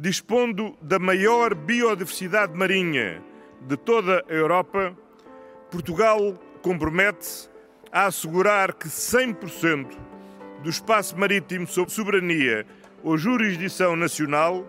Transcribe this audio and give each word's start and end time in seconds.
Dispondo 0.00 0.74
da 0.80 0.98
maior 0.98 1.54
biodiversidade 1.54 2.56
marinha 2.56 3.22
de 3.60 3.76
toda 3.76 4.24
a 4.26 4.32
Europa, 4.32 4.96
Portugal 5.70 6.38
compromete-se 6.62 7.50
a 7.92 8.06
assegurar 8.06 8.72
que 8.72 8.88
100% 8.88 9.88
do 10.62 10.70
espaço 10.70 11.18
marítimo 11.18 11.66
sob 11.66 11.92
soberania 11.92 12.64
ou 13.02 13.18
jurisdição 13.18 13.94
nacional 13.94 14.66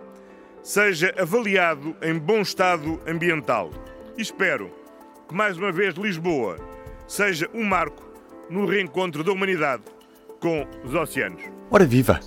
seja 0.62 1.16
avaliado 1.18 1.96
em 2.02 2.20
bom 2.20 2.42
estado 2.42 3.02
ambiental. 3.08 3.72
Espero 4.18 4.70
que 5.30 5.34
mais 5.34 5.58
uma 5.58 5.72
vez 5.72 5.96
Lisboa 5.96 6.58
seja 7.08 7.50
um 7.54 7.64
marco 7.64 8.04
no 8.50 8.66
reencontro 8.66 9.24
da 9.24 9.32
humanidade 9.32 9.84
com 10.42 10.68
os 10.84 10.94
oceanos. 10.94 11.42
Ora 11.70 11.86
viva! 11.86 12.20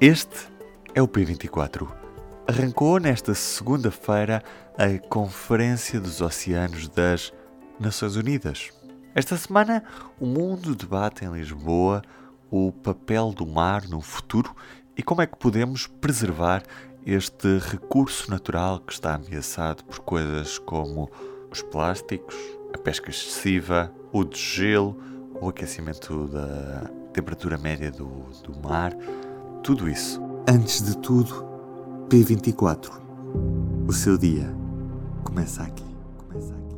Este 0.00 0.46
é 0.94 1.02
o 1.02 1.08
P24. 1.08 2.01
Arrancou 2.46 2.98
nesta 2.98 3.34
segunda-feira 3.34 4.42
a 4.76 4.98
Conferência 5.08 6.00
dos 6.00 6.20
Oceanos 6.20 6.88
das 6.88 7.32
Nações 7.78 8.16
Unidas. 8.16 8.70
Esta 9.14 9.36
semana, 9.36 9.84
o 10.18 10.26
mundo 10.26 10.74
debate 10.74 11.24
em 11.24 11.32
Lisboa 11.32 12.02
o 12.50 12.72
papel 12.72 13.30
do 13.30 13.46
mar 13.46 13.88
no 13.88 14.00
futuro 14.00 14.54
e 14.96 15.02
como 15.04 15.22
é 15.22 15.26
que 15.26 15.36
podemos 15.36 15.86
preservar 15.86 16.64
este 17.06 17.58
recurso 17.58 18.28
natural 18.28 18.80
que 18.80 18.92
está 18.92 19.14
ameaçado 19.14 19.84
por 19.84 20.00
coisas 20.00 20.58
como 20.58 21.08
os 21.50 21.62
plásticos, 21.62 22.34
a 22.74 22.78
pesca 22.78 23.10
excessiva, 23.10 23.92
o 24.12 24.24
desgelo, 24.24 24.98
o 25.40 25.48
aquecimento 25.48 26.26
da 26.26 26.90
temperatura 27.12 27.56
média 27.56 27.90
do, 27.90 28.08
do 28.42 28.68
mar, 28.68 28.92
tudo 29.62 29.88
isso. 29.88 30.20
Antes 30.48 30.82
de 30.82 30.96
tudo, 30.98 31.51
P24. 32.12 32.90
O 33.88 33.92
seu 33.94 34.18
dia 34.18 34.54
começa 35.24 35.62
aqui. 35.62 35.96
Começa 36.18 36.52
aqui. 36.52 36.76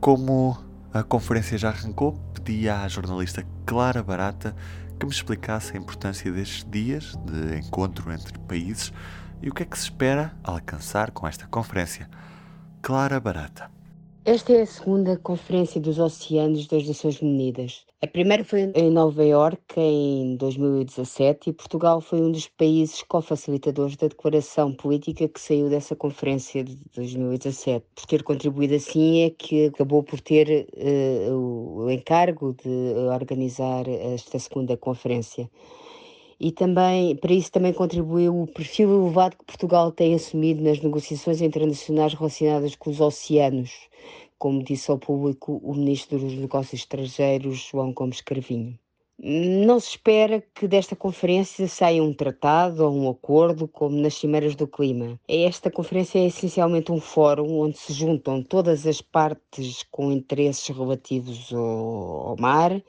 Como 0.00 0.56
a 0.90 1.02
conferência 1.02 1.58
já 1.58 1.68
arrancou, 1.68 2.14
pedi 2.32 2.66
à 2.66 2.88
jornalista 2.88 3.46
Clara 3.66 4.02
Barata 4.02 4.56
que 4.98 5.04
me 5.04 5.12
explicasse 5.12 5.76
a 5.76 5.78
importância 5.78 6.32
destes 6.32 6.66
dias 6.66 7.14
de 7.26 7.58
encontro 7.58 8.10
entre 8.10 8.38
países 8.38 8.90
e 9.42 9.50
o 9.50 9.52
que 9.52 9.64
é 9.64 9.66
que 9.66 9.76
se 9.76 9.84
espera 9.84 10.34
alcançar 10.42 11.10
com 11.10 11.28
esta 11.28 11.46
conferência. 11.46 12.08
Clara 12.80 13.20
Barata. 13.20 13.70
Esta 14.26 14.54
é 14.54 14.62
a 14.62 14.66
segunda 14.66 15.18
Conferência 15.18 15.78
dos 15.78 15.98
Oceanos 15.98 16.66
das 16.66 16.88
Nações 16.88 17.20
Unidas. 17.20 17.84
A 18.00 18.06
primeira 18.06 18.42
foi 18.42 18.72
em 18.74 18.90
Nova 18.90 19.22
Iorque 19.22 19.78
em 19.78 20.34
2017 20.36 21.50
e 21.50 21.52
Portugal 21.52 22.00
foi 22.00 22.22
um 22.22 22.32
dos 22.32 22.48
países 22.48 23.02
co-facilitadores 23.02 23.96
da 23.96 24.08
declaração 24.08 24.72
política 24.72 25.28
que 25.28 25.38
saiu 25.38 25.68
dessa 25.68 25.94
conferência 25.94 26.64
de 26.64 26.74
2017. 26.94 27.84
Por 27.94 28.06
ter 28.06 28.22
contribuído 28.22 28.76
assim 28.76 29.24
é 29.24 29.30
que 29.30 29.66
acabou 29.66 30.02
por 30.02 30.18
ter 30.22 30.68
uh, 30.72 31.82
o 31.84 31.90
encargo 31.90 32.54
de 32.54 32.94
organizar 33.12 33.86
esta 33.86 34.38
segunda 34.38 34.74
conferência 34.74 35.50
e 36.38 36.52
também 36.52 37.16
para 37.16 37.32
isso 37.32 37.50
também 37.52 37.72
contribuiu 37.72 38.42
o 38.42 38.46
perfil 38.46 39.02
elevado 39.02 39.36
que 39.36 39.44
Portugal 39.44 39.90
tem 39.92 40.14
assumido 40.14 40.62
nas 40.62 40.80
negociações 40.80 41.40
internacionais 41.40 42.14
relacionadas 42.14 42.74
com 42.74 42.90
os 42.90 43.00
oceanos, 43.00 43.88
como 44.38 44.62
disse 44.62 44.90
ao 44.90 44.98
público 44.98 45.60
o 45.62 45.74
Ministro 45.74 46.18
dos 46.18 46.34
Negócios 46.34 46.80
Estrangeiros, 46.82 47.68
João 47.70 47.92
Gomes 47.92 48.20
Carvinho. 48.20 48.78
Não 49.16 49.78
se 49.78 49.90
espera 49.90 50.42
que 50.54 50.66
desta 50.66 50.96
conferência 50.96 51.68
saia 51.68 52.02
um 52.02 52.12
tratado 52.12 52.84
ou 52.84 52.92
um 52.92 53.08
acordo, 53.08 53.68
como 53.68 53.96
nas 53.96 54.14
Cimeiras 54.14 54.56
do 54.56 54.66
Clima. 54.66 55.18
Esta 55.28 55.70
conferência 55.70 56.18
é 56.18 56.26
essencialmente 56.26 56.90
um 56.90 57.00
fórum 57.00 57.60
onde 57.60 57.78
se 57.78 57.92
juntam 57.92 58.42
todas 58.42 58.86
as 58.86 59.00
partes 59.00 59.84
com 59.84 60.10
interesses 60.10 60.68
relativos 60.68 61.52
ao 61.52 62.34
mar, 62.38 62.82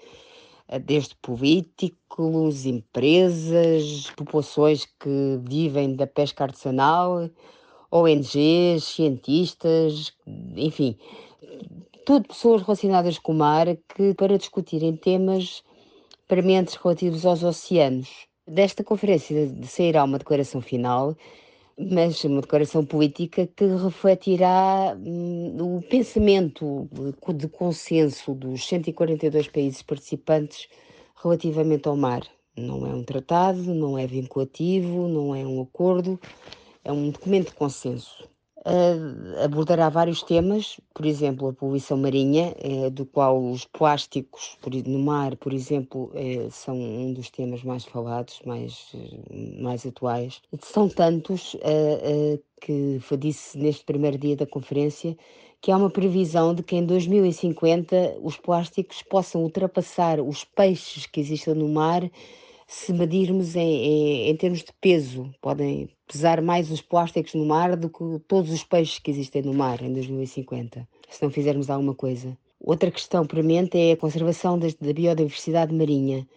desde 0.83 1.15
políticos, 1.15 2.65
empresas, 2.65 4.09
populações 4.15 4.85
que 4.99 5.39
vivem 5.43 5.95
da 5.95 6.07
pesca 6.07 6.43
artesanal, 6.43 7.29
ONGs, 7.91 8.83
cientistas, 8.83 10.13
enfim, 10.55 10.97
tudo 12.05 12.27
pessoas 12.27 12.61
relacionadas 12.61 13.17
com 13.17 13.31
o 13.31 13.35
mar 13.35 13.67
que 13.95 14.13
para 14.15 14.37
discutirem 14.37 14.95
temas 14.95 15.63
prementes 16.27 16.75
relativos 16.75 17.25
aos 17.25 17.43
oceanos. 17.43 18.09
Desta 18.47 18.83
conferência 18.83 19.51
sairá 19.63 20.03
uma 20.03 20.19
declaração 20.19 20.61
final, 20.61 21.15
mas 21.78 22.24
uma 22.24 22.41
declaração 22.41 22.86
política 22.86 23.47
que 23.47 23.66
refletirá 23.66 24.97
hum, 24.97 25.78
o 25.78 25.81
pensamento 25.81 26.90
de 27.36 27.47
consenso 27.47 28.34
dos 28.34 28.66
142 28.68 29.47
países 29.47 29.81
participantes 29.81 30.68
relativamente 31.22 31.88
ao 31.88 31.97
mar. 31.97 32.22
Não 32.58 32.86
é 32.88 32.96
um 32.96 33.03
tratado, 33.03 33.74
não 33.74 33.97
é 33.97 34.08
vinculativo, 34.08 35.08
não 35.08 35.36
é 35.36 35.46
um 35.46 35.62
acordo, 35.62 36.19
é 36.84 36.91
um 36.91 37.09
documento 37.09 37.50
de 37.50 37.56
consenso 37.56 38.34
uh, 38.65 39.43
abordará 39.43 39.89
vários 39.89 40.23
temas, 40.23 40.79
por 40.93 41.05
exemplo, 41.05 41.47
a 41.47 41.53
poluição 41.53 41.97
marinha, 41.97 42.55
uh, 42.63 42.89
do 42.89 43.05
qual 43.05 43.41
os 43.51 43.65
plásticos 43.65 44.57
por, 44.61 44.73
no 44.73 44.99
mar, 44.99 45.35
por 45.37 45.53
exemplo, 45.53 46.11
uh, 46.13 46.51
são 46.51 46.75
um 46.75 47.13
dos 47.13 47.29
temas 47.29 47.63
mais 47.63 47.85
falados, 47.85 48.41
mais, 48.45 48.91
mais 49.59 49.85
atuais. 49.85 50.41
São 50.61 50.89
tantos 50.89 51.55
que 52.61 52.99
disse 53.17 53.57
neste 53.57 53.83
primeiro 53.83 54.17
dia 54.17 54.35
da 54.35 54.45
conferência 54.45 55.15
que 55.61 55.71
há 55.71 55.77
uma 55.77 55.89
previsão 55.89 56.53
de 56.53 56.61
que 56.61 56.75
em 56.75 56.85
2050 56.85 58.17
os 58.21 58.37
plásticos 58.37 59.01
possam 59.01 59.41
ultrapassar 59.41 60.19
os 60.19 60.43
peixes 60.43 61.05
que 61.05 61.19
existem 61.19 61.55
no 61.55 61.67
mar 61.67 62.03
se 62.67 62.91
medirmos 62.91 63.55
em, 63.55 63.61
em, 63.61 64.29
em, 64.29 64.35
termos 64.35 64.59
de 64.59 64.73
peso, 64.81 65.31
podem 65.41 65.89
pesar 66.07 66.41
mais 66.41 66.71
os 66.71 66.81
plásticos 66.81 67.33
no 67.35 67.45
mar 67.45 67.75
do 67.75 67.89
que 67.89 68.19
todos 68.27 68.51
os 68.51 68.63
peixes 68.63 68.99
que 68.99 69.11
existem 69.11 69.43
no 69.43 69.53
mar 69.53 69.81
em 69.81 69.93
2050, 69.93 70.87
se 71.09 71.23
não 71.23 71.29
fizermos 71.29 71.69
alguma 71.69 71.93
coisa. 71.93 72.37
Outra 72.59 72.89
questão 72.89 73.25
premente 73.27 73.77
é 73.77 73.91
a 73.91 73.97
conservação 73.97 74.57
da 74.57 74.67
biodiversidade 74.93 75.73
marinha. 75.73 76.27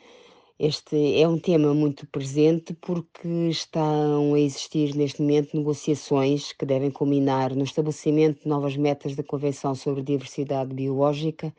Este 0.59 1.21
é 1.21 1.27
um 1.27 1.39
tema 1.39 1.73
muito 1.73 2.07
presente 2.09 2.75
porque 2.75 3.29
estão 3.49 4.35
a 4.35 4.41
existir 4.41 4.95
neste 4.95 5.23
momento 5.23 5.57
negociações 5.57 6.53
que 6.53 6.67
devem 6.67 6.91
culminar 6.91 7.55
no 7.55 7.63
estabelecimento 7.63 8.43
de 8.43 8.49
novas 8.49 8.77
metas 8.77 9.15
da 9.15 9.23
Convenção 9.23 9.75
sobre 9.75 10.03
Diversidade 10.03 10.75
Biológica 10.75 11.55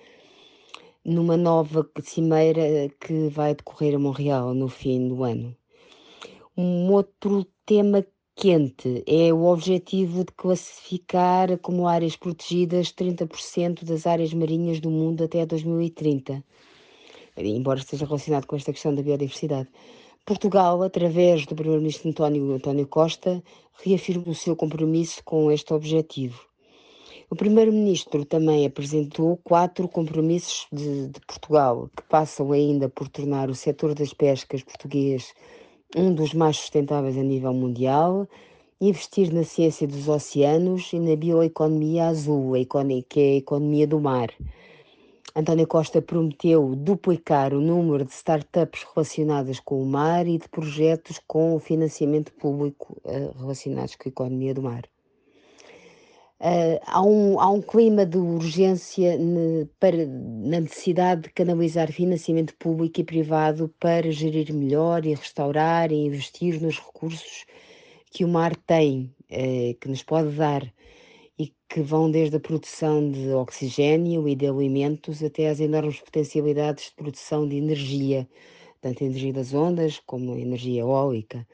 numa 1.10 1.36
nova 1.36 1.90
cimeira 2.04 2.88
que 3.00 3.30
vai 3.30 3.56
decorrer 3.56 3.96
a 3.96 4.00
Montreal 4.00 4.54
no 4.54 4.70
fim 4.70 5.08
do 5.08 5.24
ano. 5.24 5.56
Um 6.56 6.92
outro 6.92 7.46
tema 7.66 8.06
quente 8.36 9.04
é 9.08 9.34
o 9.34 9.46
objetivo 9.46 10.24
de 10.24 10.32
classificar 10.34 11.58
como 11.58 11.88
áreas 11.88 12.16
protegidas 12.16 12.94
30% 12.94 13.84
das 13.84 14.06
áreas 14.06 14.34
marinhas 14.34 14.80
do 14.80 14.92
mundo 14.92 15.24
até 15.24 15.46
2030, 15.46 16.44
embora 17.38 17.80
esteja 17.80 18.06
relacionado 18.06 18.46
com 18.46 18.56
esta 18.56 18.72
questão 18.72 18.94
da 18.94 19.02
biodiversidade. 19.02 19.70
Portugal, 20.26 20.84
através 20.84 21.48
do 21.48 21.56
Primeiro-Ministro 21.56 22.10
António, 22.10 22.54
António 22.54 22.86
Costa, 22.88 23.44
reafirma 23.82 24.30
o 24.30 24.36
seu 24.36 24.56
compromisso 24.56 25.24
com 25.24 25.52
este 25.52 25.74
objetivo. 25.74 26.49
O 27.32 27.36
Primeiro-Ministro 27.36 28.26
também 28.26 28.66
apresentou 28.66 29.38
quatro 29.44 29.88
compromissos 29.88 30.66
de, 30.74 31.10
de, 31.10 31.20
Portugal, 31.28 31.88
que 31.96 32.02
passam 32.10 32.52
ainda 32.52 32.90
por 32.90 33.08
tornar 33.08 33.52
o 33.52 33.56
setor 33.56 33.94
das 33.94 34.12
pescas 34.12 34.64
português 34.64 35.36
um 35.96 36.12
dos 36.12 36.34
mais 36.34 36.58
sustentáveis 36.58 37.16
a 37.16 37.22
nível 37.22 37.54
mundial, 37.54 38.28
investir 38.82 39.32
na 39.32 39.44
ciência 39.44 39.88
dos 39.88 40.08
oceanos 40.08 40.92
e 40.92 40.98
na 40.98 41.16
bioeconomia 41.16 42.08
azul, 42.08 42.54
que 43.08 43.20
é 43.20 43.24
a 43.24 43.36
economia 43.36 43.86
do 43.86 44.00
mar. 44.00 44.34
António 45.36 45.68
Costa 45.68 46.02
prometeu 46.02 46.76
duplicar 46.76 47.54
o 47.54 47.62
número 47.62 48.06
de 48.06 48.12
startups 48.12 48.88
relacionadas 48.92 49.60
com 49.60 49.80
o 49.80 49.86
mar 49.86 50.26
e 50.26 50.40
de 50.40 50.50
projetos 50.50 51.22
com 51.28 51.60
financiamento 51.60 52.34
público 52.34 53.00
uh, 53.06 53.38
relacionados 53.40 53.96
com 53.96 54.10
a 54.10 54.12
economia 54.12 54.56
do 54.56 54.64
mar. 54.64 54.90
Uh, 56.40 56.80
há, 56.86 57.02
um, 57.04 57.38
há 57.38 57.52
um 57.52 57.62
clima 57.62 58.06
de 58.06 58.18
urgência 58.18 59.18
ne, 59.18 59.66
para, 59.78 60.06
na 60.06 60.62
necessidade 60.62 61.24
de 61.24 61.30
canalizar 61.32 61.92
financiamento 61.92 62.56
público 62.56 63.02
e 63.02 63.04
privado 63.04 63.68
para 63.78 64.10
gerir 64.10 64.54
melhor 64.54 65.06
e 65.06 65.14
restaurar 65.14 65.92
e 65.92 65.96
investir 66.06 66.62
nos 66.62 66.80
recursos 66.80 67.46
que 68.10 68.24
o 68.24 68.28
mar 68.30 68.56
tem, 68.56 69.14
uh, 69.30 69.76
que 69.82 69.90
nos 69.90 70.02
pode 70.02 70.30
dar 70.32 70.64
e 71.38 71.54
que 71.68 71.82
vão 71.82 72.10
desde 72.10 72.38
a 72.38 72.40
produção 72.40 73.12
de 73.12 73.32
oxigênio 73.32 74.26
e 74.28 74.34
de 74.34 74.48
alimentos 74.48 75.22
até 75.22 75.50
às 75.50 75.60
enormes 75.60 76.00
potencialidades 76.00 76.86
de 76.86 76.96
produção 76.96 77.48
de 77.48 77.58
energia, 77.58 78.26
tanto 78.80 79.04
energia 79.04 79.34
das 79.34 79.54
ondas 79.54 80.00
como 80.06 80.38
energia 80.38 80.82
eólica. 80.82 81.46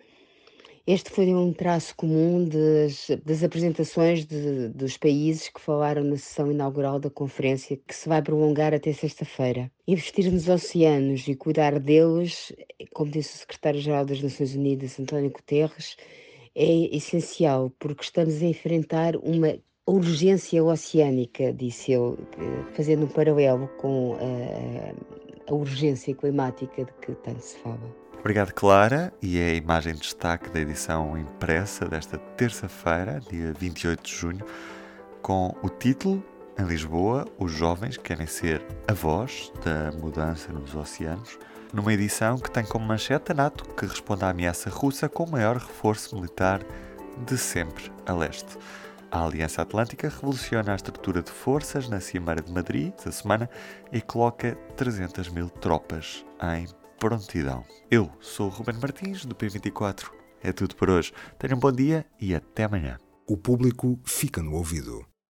Este 0.87 1.09
foi 1.09 1.33
um 1.33 1.51
traço 1.51 1.95
comum 1.95 2.47
das, 2.47 3.07
das 3.25 3.43
apresentações 3.43 4.23
de, 4.23 4.69
dos 4.69 4.97
países 4.97 5.49
que 5.49 5.59
falaram 5.59 6.03
na 6.03 6.15
sessão 6.15 6.51
inaugural 6.51 6.99
da 6.99 7.09
conferência, 7.09 7.75
que 7.87 7.95
se 7.95 8.07
vai 8.07 8.21
prolongar 8.21 8.71
até 8.71 8.93
sexta-feira. 8.93 9.71
Investir 9.87 10.31
nos 10.31 10.47
oceanos 10.47 11.27
e 11.27 11.33
cuidar 11.33 11.79
deles, 11.79 12.53
como 12.93 13.09
disse 13.09 13.33
o 13.33 13.37
secretário-geral 13.39 14.05
das 14.05 14.21
Nações 14.21 14.53
Unidas, 14.53 14.99
António 14.99 15.31
Guterres, 15.31 15.97
é 16.53 16.95
essencial, 16.95 17.71
porque 17.79 18.03
estamos 18.03 18.39
a 18.43 18.45
enfrentar 18.45 19.15
uma 19.15 19.57
urgência 19.87 20.63
oceânica, 20.63 21.51
disse 21.51 21.93
ele, 21.93 22.15
fazendo 22.75 23.05
um 23.05 23.09
paralelo 23.09 23.67
com 23.79 24.15
a, 24.19 25.51
a 25.51 25.55
urgência 25.55 26.13
climática 26.13 26.85
de 26.85 26.93
que 27.01 27.11
tanto 27.23 27.41
se 27.41 27.57
fala. 27.57 28.04
Obrigado, 28.25 28.53
Clara. 28.55 29.13
E 29.21 29.37
é 29.37 29.51
a 29.51 29.53
imagem 29.53 29.93
de 29.93 29.99
destaque 29.99 30.49
da 30.49 30.59
edição 30.59 31.15
impressa 31.15 31.85
desta 31.85 32.17
terça-feira, 32.17 33.21
dia 33.29 33.53
28 33.53 34.01
de 34.01 34.15
junho, 34.15 34.43
com 35.21 35.55
o 35.61 35.69
título 35.69 36.23
Em 36.57 36.63
Lisboa, 36.63 37.27
os 37.37 37.51
jovens 37.51 37.97
querem 37.97 38.25
ser 38.25 38.65
a 38.87 38.93
voz 38.93 39.53
da 39.63 39.95
mudança 39.95 40.51
nos 40.51 40.73
oceanos, 40.73 41.37
numa 41.71 41.93
edição 41.93 42.39
que 42.39 42.49
tem 42.49 42.65
como 42.65 42.87
manchete 42.87 43.31
a 43.31 43.35
NATO 43.35 43.63
que 43.75 43.85
responde 43.85 44.25
à 44.25 44.29
ameaça 44.29 44.71
russa 44.71 45.07
com 45.07 45.25
o 45.25 45.31
maior 45.31 45.57
reforço 45.57 46.15
militar 46.15 46.61
de 47.27 47.37
sempre 47.37 47.91
a 48.07 48.13
leste. 48.13 48.57
A 49.11 49.23
Aliança 49.23 49.61
Atlântica 49.61 50.09
revoluciona 50.09 50.71
a 50.71 50.75
estrutura 50.75 51.21
de 51.21 51.29
forças 51.29 51.87
na 51.87 51.99
Cimeira 51.99 52.41
de 52.41 52.51
Madrid 52.51 52.91
esta 52.97 53.11
semana 53.11 53.47
e 53.91 54.01
coloca 54.01 54.55
300 54.75 55.29
mil 55.29 55.47
tropas 55.47 56.25
em 56.57 56.65
prontidão. 57.05 57.63
Eu 57.91 58.11
sou 58.19 58.47
o 58.47 58.49
Ruben 58.49 58.77
Martins, 58.81 59.25
do 59.25 59.35
P24. 59.35 60.09
É 60.41 60.51
tudo 60.51 60.75
por 60.75 60.89
hoje. 60.89 61.13
Tenham 61.37 61.55
um 61.55 61.59
bom 61.59 61.71
dia 61.71 62.03
e 62.19 62.33
até 62.33 62.63
amanhã. 62.63 62.97
O 63.27 63.37
público 63.37 63.99
fica 64.03 64.41
no 64.41 64.55
ouvido. 64.55 65.05